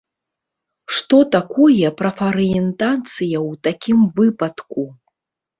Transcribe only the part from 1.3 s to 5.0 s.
такое прафарыентацыя ў такім выпадку?